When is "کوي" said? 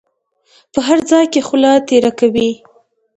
2.19-2.51